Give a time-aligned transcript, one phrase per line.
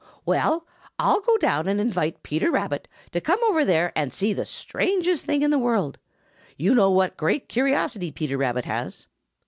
[0.25, 0.65] "Well,
[0.97, 5.27] I'll go down and invite Peter Rabbit to come over there and see the strangest
[5.27, 5.99] thing in the world.
[6.57, 9.05] You know what great curiosity Peter Rabbit has.